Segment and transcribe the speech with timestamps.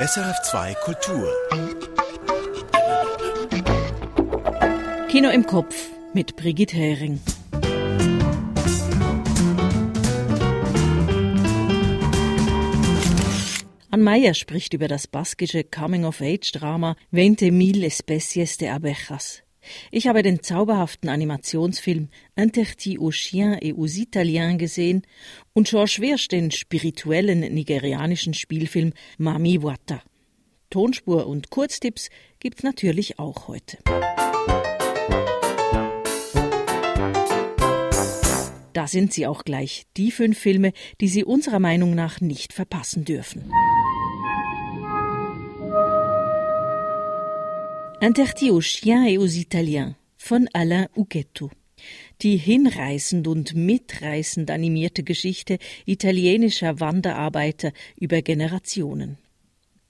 [0.00, 1.28] SRF2 Kultur.
[5.10, 7.20] Kino im Kopf mit Brigitte Hering.
[13.90, 19.42] Ann Meyer spricht über das baskische Coming-of-Age-Drama Veinte mil especies de abejas.
[19.90, 25.02] Ich habe den zauberhaften Animationsfilm Interti aux chiens et aux italiens gesehen
[25.52, 30.02] und George Wirsch den spirituellen nigerianischen Spielfilm Mami Wata.
[30.70, 33.78] Tonspur und Kurztipps gibt's natürlich auch heute.
[38.72, 43.04] Da sind sie auch gleich, die fünf Filme, die Sie unserer Meinung nach nicht verpassen
[43.04, 43.50] dürfen.
[48.02, 51.50] Interti aux chiens et aux italiens von Alain Ughetto.
[52.22, 59.18] Die hinreißend und mitreißend animierte Geschichte italienischer Wanderarbeiter über Generationen.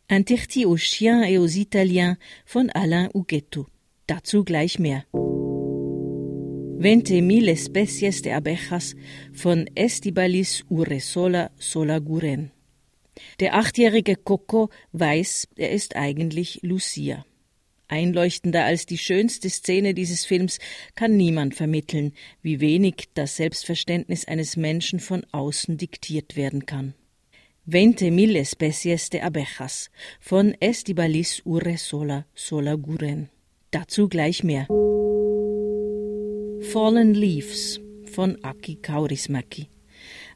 [0.09, 3.69] Interti aux chiens et aux italiens von Alain Ughetto.
[4.09, 5.05] Dazu gleich mehr.
[6.83, 8.97] Veinte mil especies de abejas
[9.33, 12.51] von Estibalis Uresola Solaguren.
[13.39, 17.25] Der achtjährige Coco weiß, er ist eigentlich Lucia.
[17.91, 20.59] Einleuchtender als die schönste Szene dieses Films
[20.95, 26.95] kann niemand vermitteln, wie wenig das Selbstverständnis eines Menschen von außen diktiert werden kann.
[27.67, 33.29] Veinte mil especies de abejas von Estibalis Urresola Solaguren.
[33.71, 34.67] Dazu gleich mehr.
[36.73, 39.69] Fallen Leaves von Aki Kaurismäki.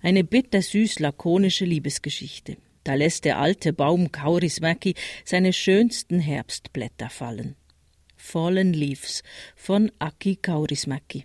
[0.02, 2.56] Eine bittersüß lakonische Liebesgeschichte.
[2.84, 7.56] Da lässt der alte Baum Kaurismäki seine schönsten Herbstblätter fallen.
[8.14, 9.22] Fallen Leaves
[9.56, 11.24] von Aki Kaurismäki.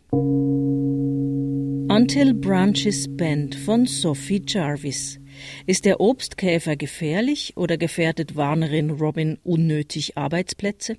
[1.91, 5.19] Until Branches Bend von Sophie Jarvis.
[5.65, 10.97] Ist der Obstkäfer gefährlich oder gefährdet Warnerin Robin unnötig Arbeitsplätze?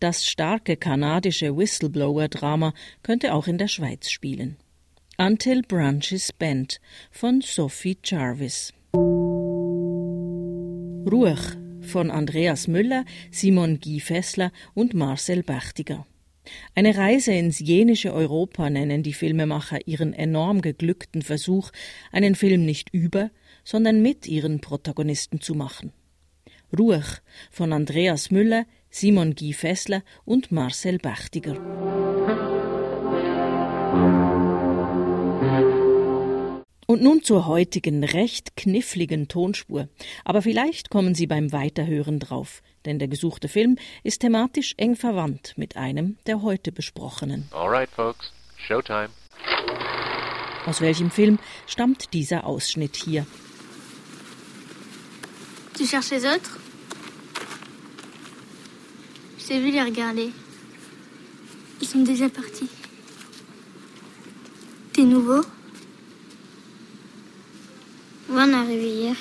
[0.00, 4.56] Das starke kanadische Whistleblower-Drama könnte auch in der Schweiz spielen.
[5.18, 6.80] Until Branches Bend
[7.10, 8.72] von Sophie Jarvis.
[11.10, 16.06] Ruch von Andreas Müller, Simon Guy Fessler und Marcel Bachtiger.
[16.74, 21.70] Eine Reise ins jenische Europa nennen die Filmemacher ihren enorm geglückten Versuch,
[22.10, 23.30] einen Film nicht über,
[23.64, 25.92] sondern mit ihren Protagonisten zu machen.
[26.76, 32.53] Ruch von Andreas Müller, Simon Guy Fessler und Marcel Bachtiger.
[36.86, 39.88] Und nun zur heutigen recht kniffligen Tonspur.
[40.24, 45.54] Aber vielleicht kommen Sie beim Weiterhören drauf, denn der gesuchte Film ist thematisch eng verwandt
[45.56, 47.48] mit einem der heute besprochenen.
[47.52, 49.08] Alright, folks, Showtime.
[50.66, 53.26] Aus welchem Film stammt dieser Ausschnitt hier?
[55.76, 56.58] Tu cherches les autres
[59.38, 60.32] Je t'ai vu les regarder.
[61.82, 62.70] Ils sont déjà partis.
[64.94, 65.42] T'es nouveau
[68.42, 69.16] on est arrivé hier.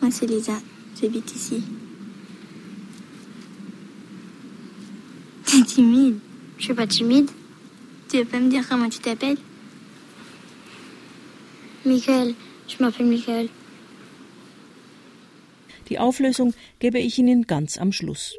[0.00, 0.58] Moi, c'est Lisa.
[1.00, 1.62] J'habite ici.
[5.46, 6.18] T'es timide.
[6.58, 7.30] Je suis pas timide.
[8.08, 9.38] Tu veux pas me dire comment tu t'appelles
[11.84, 12.34] Michael.
[12.68, 13.48] Je m'appelle Michael.
[15.88, 18.36] Die Auflösung gebe ich Ihnen ganz am Schluss.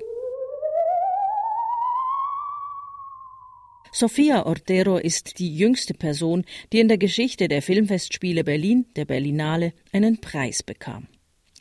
[3.95, 9.71] Sofia Ortero ist die jüngste Person, die in der Geschichte der Filmfestspiele Berlin, der Berlinale,
[9.91, 11.05] einen Preis bekam.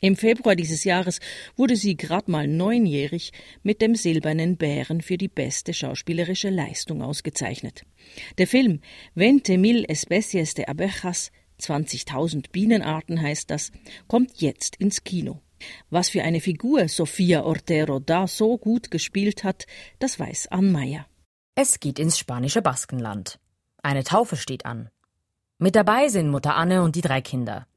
[0.01, 1.19] Im Februar dieses Jahres
[1.55, 7.83] wurde sie grad mal neunjährig mit dem Silbernen Bären für die beste schauspielerische Leistung ausgezeichnet.
[8.39, 8.79] Der Film
[9.13, 13.71] Veinte mil especies de abejas, 20.000 Bienenarten heißt das,
[14.07, 15.39] kommt jetzt ins Kino.
[15.91, 19.67] Was für eine Figur Sofia Ortero da so gut gespielt hat,
[19.99, 21.05] das weiß Ann Meyer.
[21.55, 23.39] Es geht ins spanische Baskenland.
[23.83, 24.89] Eine Taufe steht an.
[25.59, 27.67] Mit dabei sind Mutter Anne und die drei Kinder.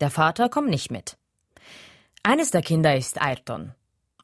[0.00, 1.18] Der Vater kommt nicht mit.
[2.22, 3.74] Eines der Kinder ist Ayrton.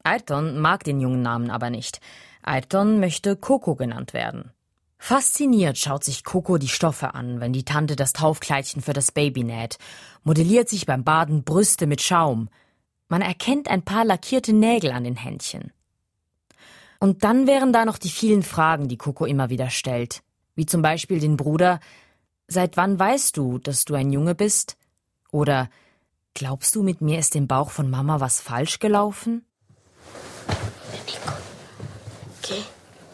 [0.03, 2.01] Ayrton mag den jungen Namen aber nicht.
[2.43, 4.51] Ayrton möchte Coco genannt werden.
[4.97, 9.45] Fasziniert schaut sich Coco die Stoffe an, wenn die Tante das Taufkleidchen für das Baby
[9.45, 9.77] näht,
[10.23, 12.49] modelliert sich beim Baden Brüste mit Schaum.
[13.09, 15.71] Man erkennt ein paar lackierte Nägel an den Händchen.
[17.03, 20.23] Und dann wären da noch die vielen Fragen, die Coco immer wieder stellt.
[20.55, 21.81] Wie zum Beispiel den Bruder,
[22.47, 24.77] seit wann weißt du, dass du ein Junge bist?
[25.33, 25.69] Oder
[26.33, 29.45] glaubst du, mit mir ist im Bauch von Mama was falsch gelaufen?
[32.41, 32.59] ¿qué?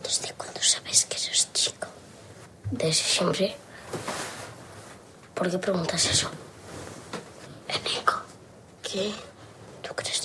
[0.03, 1.89] ¿Desde cuándo sabes que eres chico?
[2.71, 3.55] Desde siempre.
[5.35, 6.29] ¿Por qué preguntas eso?
[7.87, 8.17] Nico,
[8.83, 9.15] ¿qué?
[9.83, 10.21] ¿Tú crees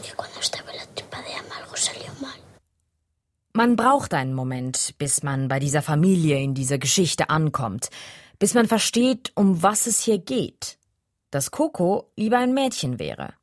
[1.83, 2.39] salió mal.
[3.55, 7.91] Man braucht einen Moment, bis man bei dieser Familie in dieser Geschichte ankommt,
[8.39, 10.79] bis man versteht, um was es hier geht.
[11.29, 13.35] Dass Coco lieber ein Mädchen wäre.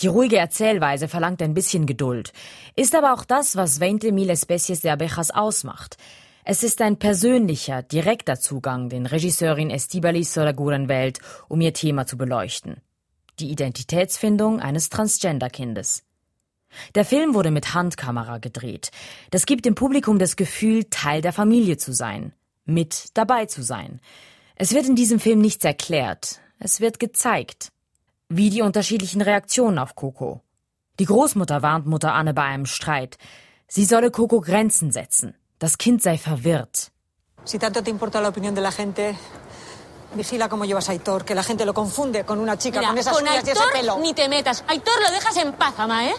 [0.00, 2.32] Die ruhige Erzählweise verlangt ein bisschen Geduld,
[2.74, 5.96] ist aber auch das, was 20 mil especies de abejas ausmacht.
[6.44, 12.18] Es ist ein persönlicher, direkter Zugang, den Regisseurin Estibalis Solaguren wählt, um ihr Thema zu
[12.18, 12.80] beleuchten.
[13.38, 16.05] Die Identitätsfindung eines Transgender-Kindes.
[16.94, 18.90] Der Film wurde mit Handkamera gedreht.
[19.30, 22.32] Das gibt dem Publikum das Gefühl, Teil der Familie zu sein,
[22.64, 24.00] mit dabei zu sein.
[24.54, 27.70] Es wird in diesem Film nichts erklärt, es wird gezeigt.
[28.28, 30.40] Wie die unterschiedlichen Reaktionen auf Coco.
[30.98, 33.18] Die Großmutter warnt Mutter Anne bei einem Streit.
[33.68, 35.34] Sie solle Coco Grenzen setzen.
[35.58, 36.90] Das Kind sei verwirrt.
[37.44, 39.14] Si tanto te importa la opinión de la gente,
[40.14, 42.98] vigila cómo llevas a Aitor, que la gente lo confunde con una chica Mira, con
[42.98, 43.98] esas con uñas y ese Aitor pelo.
[44.00, 44.64] ni te metas.
[44.66, 46.14] Aitor lo dejas en paz, ama, ¿eh?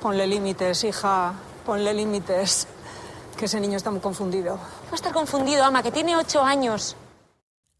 [0.00, 1.34] Ponle límites, hija,
[1.64, 2.66] ponle límites.
[3.36, 4.56] Que ese niño está muy confundido.
[4.56, 6.96] Va a estar confundido, ama, que tiene ocho años.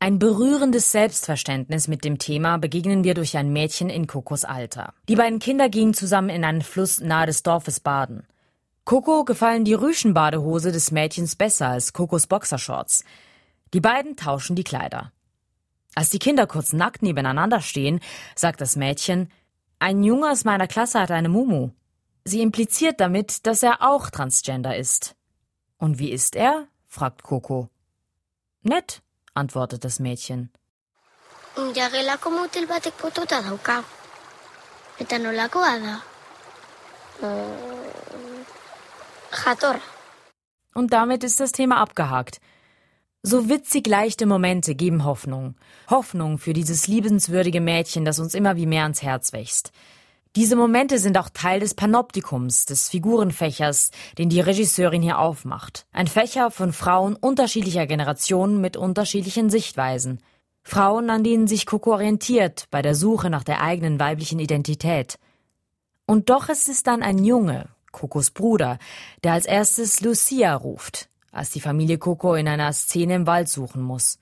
[0.00, 4.94] Ein berührendes Selbstverständnis mit dem Thema begegnen wir durch ein Mädchen in Kokos Alter.
[5.08, 8.24] Die beiden Kinder gingen zusammen in einen Fluss nahe des Dorfes baden.
[8.84, 13.04] Coco gefallen die Rüschenbadehose des Mädchens besser als Kokos Boxershorts.
[13.74, 15.12] Die beiden tauschen die Kleider.
[15.94, 18.00] Als die Kinder kurz nackt nebeneinander stehen,
[18.36, 19.30] sagt das Mädchen,
[19.80, 21.70] ein Junge aus meiner Klasse hat eine Mumu.
[22.24, 25.14] Sie impliziert damit, dass er auch Transgender ist.
[25.78, 26.68] Und wie ist er?
[26.86, 27.68] fragt Coco.
[28.62, 29.02] Nett,
[29.34, 30.50] antwortet das Mädchen.
[31.74, 33.82] Jagelako mutil batek potota dauka.
[34.98, 35.94] Eta nolakoa da?
[37.22, 38.44] Mm,
[39.44, 39.80] jatorra.
[40.74, 42.40] Und damit ist das Thema abgehakt.
[43.22, 45.56] So witzig leichte Momente geben Hoffnung.
[45.90, 49.72] Hoffnung für dieses liebenswürdige Mädchen, das uns immer wie mehr ans Herz wächst.
[50.36, 55.86] Diese Momente sind auch Teil des Panoptikums, des Figurenfächers, den die Regisseurin hier aufmacht.
[55.92, 60.20] Ein Fächer von Frauen unterschiedlicher Generationen mit unterschiedlichen Sichtweisen.
[60.62, 65.18] Frauen, an denen sich Coco orientiert bei der Suche nach der eigenen weiblichen Identität.
[66.06, 68.78] Und doch ist es dann ein Junge, Cocos Bruder,
[69.24, 73.82] der als erstes Lucia ruft, als die Familie Coco in einer Szene im Wald suchen
[73.82, 74.18] muss.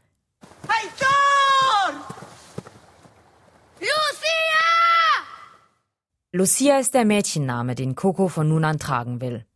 [6.37, 9.47] Lucia ist der Mädchenname, den Coco von nun an tragen will.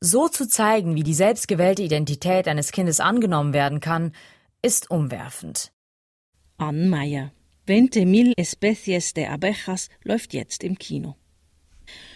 [0.00, 4.12] So zu zeigen, wie die selbstgewählte Identität eines Kindes angenommen werden kann,
[4.62, 5.70] ist umwerfend.
[6.56, 7.30] Ann Meyer.
[7.66, 11.14] 20 mil especies de abejas läuft jetzt im Kino.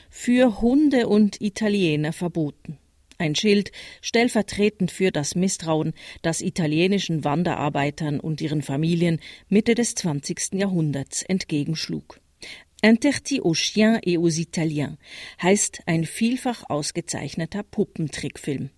[0.09, 2.79] Für Hunde und Italiener verboten.
[3.19, 9.21] Ein Schild stellvertretend für das Misstrauen, das italienischen Wanderarbeitern und ihren Familien
[9.51, 10.55] Mitte des 20.
[10.55, 12.23] Jahrhunderts entgegenschlug.
[12.81, 14.99] Interti aux chiens et aux Italiens
[15.43, 18.71] heißt ein vielfach ausgezeichneter Puppentrickfilm.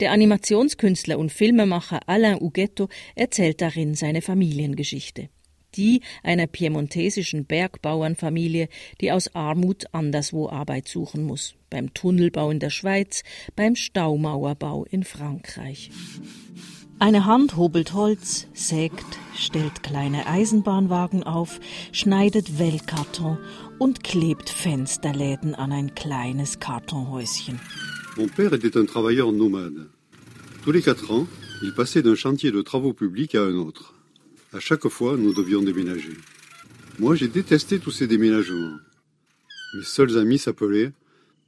[0.00, 5.28] Der Animationskünstler und Filmemacher Alain Ughetto erzählt darin seine Familiengeschichte.
[5.76, 8.68] Die einer piemontesischen Bergbauernfamilie,
[9.00, 11.54] die aus Armut anderswo Arbeit suchen muss.
[11.70, 13.22] Beim Tunnelbau in der Schweiz,
[13.54, 15.90] beim Staumauerbau in Frankreich.
[16.98, 21.60] Eine Hand hobelt Holz, sägt, stellt kleine Eisenbahnwagen auf,
[21.92, 23.36] schneidet Wellkarton
[23.78, 27.60] und klebt Fensterläden an ein kleines Kartonhäuschen.
[28.16, 29.90] Mon père était un travailleur nomade.
[30.64, 31.26] Tous les quatre ans,
[31.62, 33.92] il passait d'un chantier de travaux publics à un autre.
[34.54, 36.16] À chaque fois, nous devions déménager.
[36.98, 38.78] Moi, j'ai détesté tous ces déménagements.
[39.74, 40.92] Mes seuls amis s'appelaient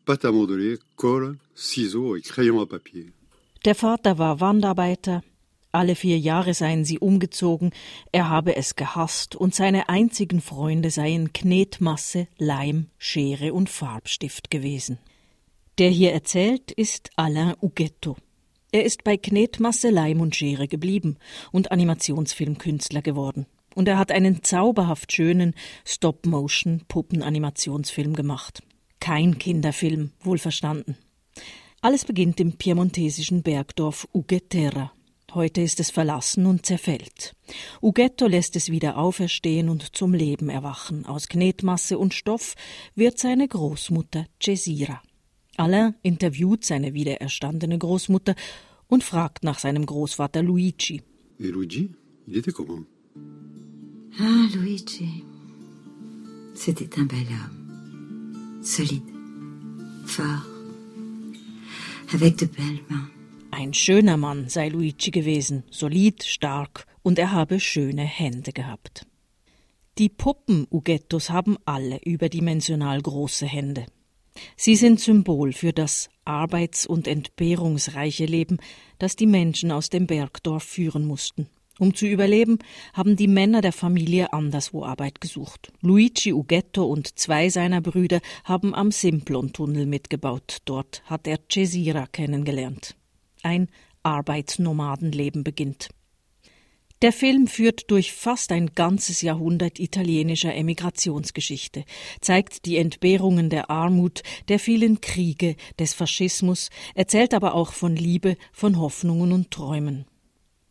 [0.05, 3.07] pâte à modeler, colle, ciseaux et crayon à papier.
[3.65, 5.21] Der Vater war Wandarbeiter.
[5.71, 7.73] Alle vier Jahre seien sie umgezogen,
[8.11, 14.99] er habe es gehasst und seine einzigen Freunde seien Knetmasse, Leim, Schere und Farbstift gewesen.
[15.77, 18.17] Der hier erzählt ist Alain Ughetto.
[18.73, 21.17] Er ist bei Knetmasse, Leim und Schere geblieben
[21.53, 23.47] und Animationsfilmkünstler geworden.
[23.75, 28.63] Und er hat einen zauberhaft schönen Stop-Motion-Puppen-Animationsfilm gemacht.
[29.01, 30.97] Kein Kinderfilm, wohlverstanden.
[31.81, 34.91] Alles beginnt im piemontesischen Bergdorf Ugetera.
[35.35, 37.35] Heute ist es verlassen und zerfällt.
[37.83, 41.05] Ughetto lässt es wieder auferstehen und zum Leben erwachen.
[41.05, 42.55] Aus Knetmasse und Stoff
[42.95, 45.03] wird seine Großmutter Cesira.
[45.59, 48.35] Alain interviewt seine wiedererstandene Großmutter
[48.87, 51.03] und fragt nach seinem Großvater Luigi.
[51.39, 51.91] Et Luigi,
[52.27, 52.87] il était comment
[54.19, 55.23] Ah, Luigi.
[56.55, 58.63] C'était un bel homme.
[58.63, 59.03] Solide.
[60.07, 60.43] Fort.
[62.15, 63.11] Avec de belles mains.
[63.59, 69.05] Ein schöner Mann sei Luigi gewesen, solid, stark, und er habe schöne Hände gehabt.
[69.99, 73.87] Die Puppen Ughettos haben alle überdimensional große Hände.
[74.57, 78.59] Sie sind Symbol für das arbeits- und entbehrungsreiche Leben,
[79.01, 81.49] das die Menschen aus dem Bergdorf führen mussten.
[81.81, 82.59] Um zu überleben,
[82.95, 85.73] haben die Männer der Familie anderswo Arbeit gesucht.
[85.81, 90.59] Luigi Ughetto und zwei seiner Brüder haben am Simplon-Tunnel mitgebaut.
[90.65, 92.98] Dort hat er Cesira kennengelernt.
[93.49, 93.69] Ein
[94.03, 95.89] Arbeitsnomadenleben beginnt.
[97.01, 101.85] Der Film führt durch fast ein ganzes Jahrhundert italienischer Emigrationsgeschichte,
[102.21, 108.37] zeigt die Entbehrungen der Armut, der vielen Kriege, des Faschismus, erzählt aber auch von Liebe,
[108.53, 110.05] von Hoffnungen und Träumen.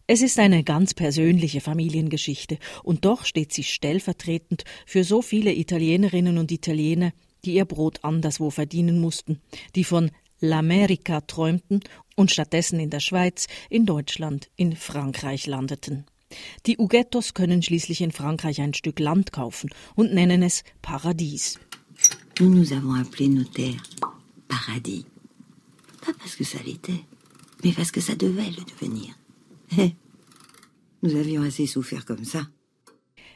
[0.05, 6.38] Es ist eine ganz persönliche Familiengeschichte, und doch steht sie stellvertretend für so viele Italienerinnen
[6.38, 7.12] und Italiener,
[7.43, 9.41] die ihr Brot anderswo verdienen mussten,
[9.75, 11.79] die von L'America träumten
[12.18, 16.06] und stattdessen in der Schweiz, in Deutschland, in Frankreich landeten.
[16.66, 21.58] Die Ugettos können schließlich in Frankreich ein Stück Land kaufen und nennen es Paradies.
[22.40, 23.82] Nous nous avons appelé nos terres
[24.48, 25.06] paradis.
[26.02, 27.02] Pas parce que ça l'était,
[27.64, 29.16] mais parce que ça devait le devenir.
[29.78, 29.96] Eh,
[31.02, 32.48] nous avions assez souffert comme ça.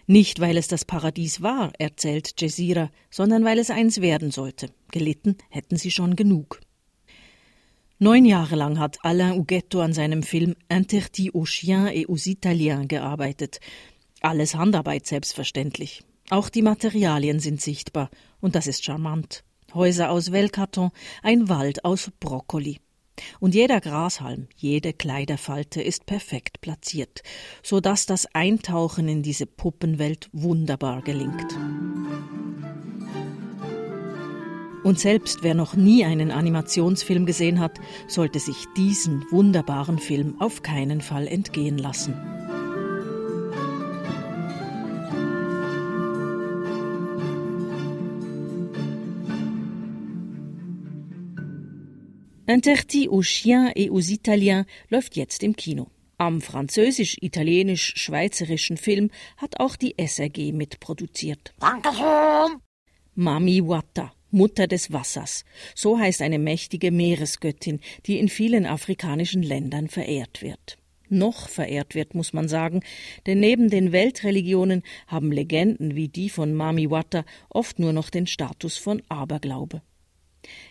[0.07, 4.69] Nicht, weil es das Paradies war, erzählt Jezira, sondern weil es eins werden sollte.
[4.91, 6.59] Gelitten hätten sie schon genug.
[8.03, 12.87] Neun Jahre lang hat Alain Huguetto an seinem Film Interdit aux chiens et aux Italiens
[12.87, 13.59] gearbeitet.
[14.21, 16.01] Alles Handarbeit selbstverständlich.
[16.31, 19.43] Auch die Materialien sind sichtbar, und das ist charmant.
[19.75, 20.89] Häuser aus Wellkarton,
[21.21, 22.79] ein Wald aus Brokkoli.
[23.39, 27.21] Und jeder Grashalm, jede Kleiderfalte ist perfekt platziert,
[27.61, 31.55] so dass das Eintauchen in diese Puppenwelt wunderbar gelingt.
[34.83, 40.63] Und selbst wer noch nie einen Animationsfilm gesehen hat, sollte sich diesen wunderbaren Film auf
[40.63, 42.15] keinen Fall entgehen lassen.
[52.47, 55.91] Interdit aux chiens et aux Italiens läuft jetzt im Kino.
[56.17, 61.53] Am französisch-italienisch-schweizerischen Film hat auch die SRG mitproduziert.
[61.59, 62.59] Dankeschön!
[63.15, 65.45] Mami Wata Mutter des Wassers.
[65.75, 70.77] So heißt eine mächtige Meeresgöttin, die in vielen afrikanischen Ländern verehrt wird.
[71.09, 72.81] Noch verehrt wird, muss man sagen,
[73.25, 78.27] denn neben den Weltreligionen haben Legenden wie die von Mami Wata oft nur noch den
[78.27, 79.81] Status von Aberglaube.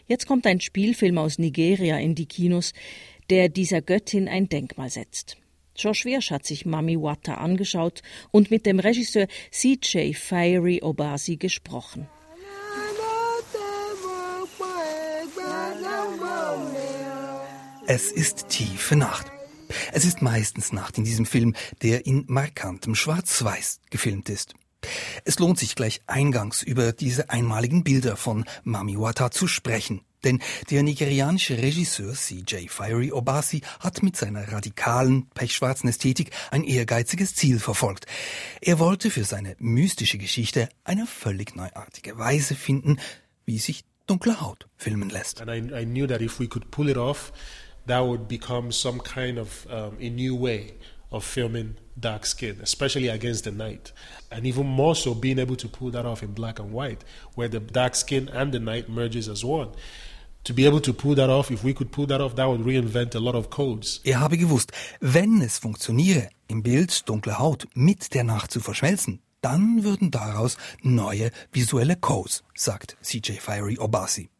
[0.06, 2.72] Jetzt kommt ein Spielfilm aus Nigeria in die Kinos,
[3.28, 5.36] der dieser Göttin ein Denkmal setzt.
[5.76, 12.08] Josh Wirsch hat sich Mami Wata angeschaut und mit dem Regisseur CJ Fiery Obasi gesprochen.
[17.92, 19.32] Es ist tiefe Nacht.
[19.92, 24.54] Es ist meistens Nacht in diesem Film, der in markantem Schwarz-Weiß gefilmt ist.
[25.24, 30.02] Es lohnt sich gleich eingangs über diese einmaligen Bilder von Mami Wata zu sprechen.
[30.22, 37.34] Denn der nigerianische Regisseur CJ Fiery Obasi hat mit seiner radikalen, pechschwarzen Ästhetik ein ehrgeiziges
[37.34, 38.06] Ziel verfolgt.
[38.60, 43.00] Er wollte für seine mystische Geschichte eine völlig neuartige Weise finden,
[43.46, 45.40] wie sich dunkle Haut filmen lässt.
[45.40, 47.32] And I, I knew that if we could pull it off,
[47.90, 50.74] that would become some kind of um, a new way
[51.10, 53.92] of filming dark skin, especially against the night.
[54.30, 57.04] And even more so, being able to pull that off in black and white,
[57.34, 59.70] where the dark skin and the night merges as one.
[60.44, 62.60] To be able to pull that off, if we could pull that off, that would
[62.60, 64.00] reinvent a lot of codes.
[64.06, 69.20] Er habe gewusst, wenn es funktioniere, im Bild dunkle Haut mit der Nacht zu verschmelzen,
[69.42, 74.30] dann würden daraus neue visuelle Codes, sagt CJ Fiery Obasi.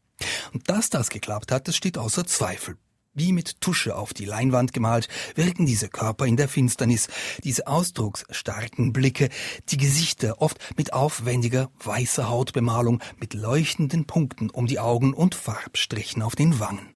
[0.52, 2.76] Und dass das geklappt hat, das steht außer Zweifel.
[3.20, 7.08] Wie mit Tusche auf die Leinwand gemalt, wirken diese Körper in der Finsternis,
[7.44, 9.28] diese ausdrucksstarken Blicke,
[9.68, 16.22] die Gesichter oft mit aufwendiger weißer Hautbemalung, mit leuchtenden Punkten um die Augen und Farbstrichen
[16.22, 16.94] auf den Wangen.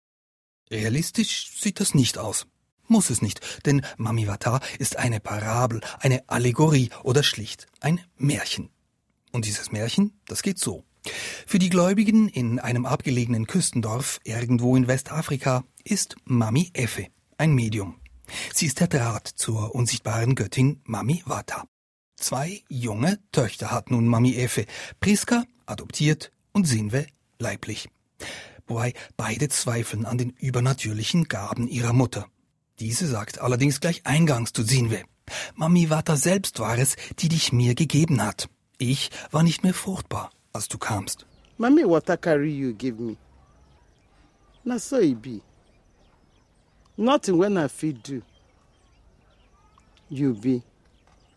[0.70, 2.46] Realistisch sieht das nicht aus.
[2.88, 8.70] Muss es nicht, denn Mami Wata ist eine Parabel, eine Allegorie oder schlicht ein Märchen.
[9.30, 10.84] Und dieses Märchen, das geht so.
[11.46, 17.08] Für die Gläubigen in einem abgelegenen Küstendorf irgendwo in Westafrika ist Mami Effe
[17.38, 17.96] ein Medium.
[18.52, 21.64] Sie ist der Draht zur unsichtbaren Göttin Mami Wata.
[22.16, 24.66] Zwei junge Töchter hat nun Mami Effe,
[25.00, 27.06] Priska, adoptiert, und Sinwe,
[27.38, 27.88] leiblich.
[28.66, 32.28] Wobei beide zweifeln an den übernatürlichen Gaben ihrer Mutter.
[32.78, 35.02] Diese sagt allerdings gleich eingangs zu Sinwe.
[35.54, 38.48] Mami Wata selbst war es, die dich mir gegeben hat.
[38.78, 41.26] Ich war nicht mehr fruchtbar, als du kamst.
[41.58, 43.16] Mami Wata carry you give me.
[44.64, 45.40] Na so e be.
[46.96, 48.22] Nothing when I fit do.
[50.08, 50.62] You be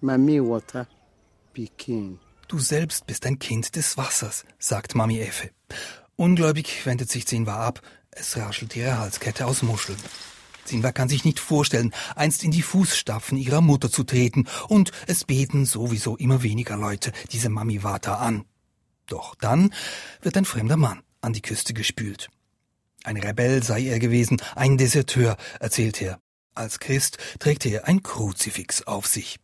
[0.02, 0.88] Mami Water
[1.54, 2.20] Pikin.
[2.48, 5.50] Du selbst bist ein Kind des Wassers, sagt Mami Effe.
[6.16, 7.82] Ungläubig wendet sich Zinwa ab.
[8.12, 9.98] Es raschelt ihre Halskette aus Muscheln.
[10.64, 15.26] Zinwa kann sich nicht vorstellen, einst in die Fußstapfen ihrer Mutter zu treten, und es
[15.26, 18.46] beten sowieso immer weniger Leute diese Mami Wata an.
[19.08, 19.74] Doch dann
[20.22, 22.30] wird ein fremder Mann an die Küste gespült.
[23.04, 26.20] Ein Rebell sei er gewesen, ein Deserteur, erzählt er.
[26.54, 29.38] Als Christ trägt er ein Kruzifix auf sich.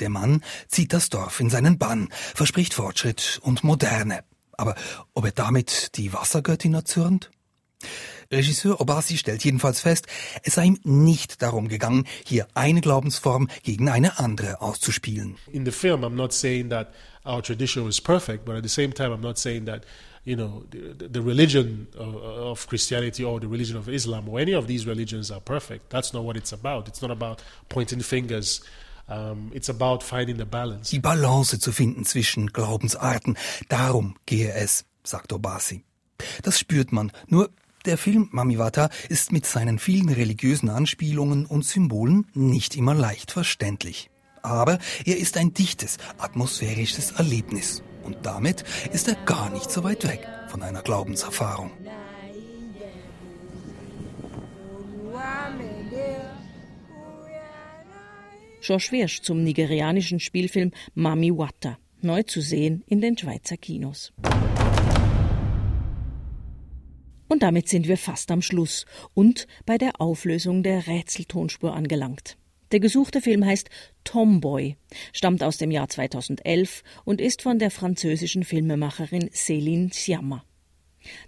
[0.00, 4.24] Der Mann zieht das Dorf in seinen Bann, verspricht Fortschritt und Moderne.
[4.52, 4.74] Aber
[5.12, 7.30] ob er damit die Wassergöttin erzürnt?
[8.32, 10.06] Regisseur Obasi stellt jedenfalls fest,
[10.42, 15.36] es sei ihm nicht darum gegangen, hier eine Glaubensform gegen eine andere auszuspielen.
[15.52, 16.88] In the film, I'm not saying that
[17.24, 19.84] our tradition was perfect, but at the same time, I'm not saying that
[20.24, 24.52] you know the, the religion of, of, Christianity or the religion of Islam or any
[24.52, 25.90] of these religions are perfect.
[25.90, 26.88] That's not what it's about.
[26.88, 28.62] It's not about pointing fingers.
[29.06, 30.90] Um, it's about finding the balance.
[30.90, 33.36] Die Balance zu finden zwischen Glaubensarten,
[33.68, 35.84] darum gehe es, sagt Obasi.
[36.42, 37.12] Das spürt man.
[37.26, 37.50] Nur
[37.84, 44.10] der Film Mamiwata ist mit seinen vielen religiösen Anspielungen und Symbolen nicht immer leicht verständlich.
[44.44, 47.82] Aber er ist ein dichtes, atmosphärisches Erlebnis.
[48.02, 51.70] Und damit ist er gar nicht so weit weg von einer Glaubenserfahrung.
[58.60, 64.12] Josh Wirsch zum nigerianischen Spielfilm Mami Wata, neu zu sehen in den Schweizer Kinos.
[67.28, 68.84] Und damit sind wir fast am Schluss
[69.14, 72.36] und bei der Auflösung der Rätseltonspur angelangt.
[72.74, 73.70] Der gesuchte Film heißt
[74.02, 74.74] Tomboy,
[75.12, 80.44] stammt aus dem Jahr 2011 und ist von der französischen Filmemacherin Céline Sciamma.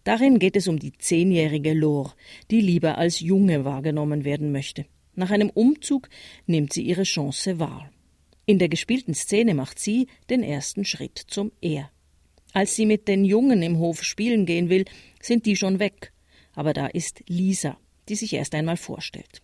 [0.03, 2.15] Darin geht es um die zehnjährige Lore,
[2.51, 4.87] die lieber als Junge wahrgenommen werden möchte.
[5.15, 6.09] Nach einem Umzug
[6.47, 7.93] nimmt sie ihre Chance wahr.
[8.45, 11.93] In der gespielten Szene macht sie den ersten Schritt zum Er.
[12.55, 14.85] Als sie mit den Jungen im Hof spielen gehen will,
[15.23, 16.13] sind die schon weg.
[16.55, 19.43] Aber da ist Lisa, die sich erst einmal vorstellt.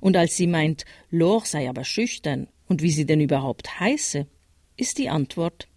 [0.00, 4.26] Und als sie meint, Lore sei aber schüchtern und wie sie denn überhaupt heiße,
[4.76, 5.68] ist die Antwort,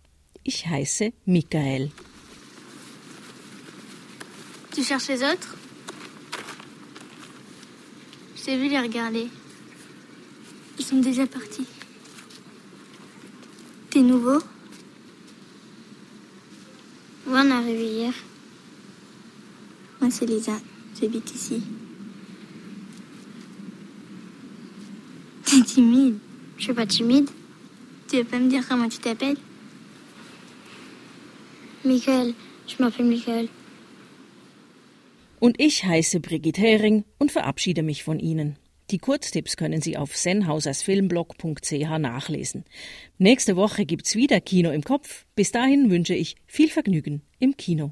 [0.44, 1.92] ich heiße Michael.
[4.74, 5.56] Tu cherches les autres
[8.46, 9.28] J'ai vu les regarder.
[10.78, 11.66] Ils sont déjà partis.
[13.90, 14.40] T'es nouveau
[17.26, 18.14] Moi, on est arrivé hier.
[20.00, 20.60] Moi, c'est Lisa.
[21.00, 21.64] J'habite ici.
[25.76, 26.20] Timide.
[26.58, 27.30] Je suis pas timide.
[28.08, 29.38] Tu veux pas me dire comment tu t'appelles
[31.84, 32.34] Michael.
[32.68, 33.50] Je m'appelle Michael.
[35.40, 38.56] Und ich heiße Brigitte Hering und verabschiede mich von Ihnen.
[38.92, 42.64] Die Kurztipps können Sie auf senhausersfilmblog.ch nachlesen.
[43.18, 45.26] Nächste Woche gibt's wieder Kino im Kopf.
[45.36, 47.92] Bis dahin wünsche ich viel Vergnügen im Kino.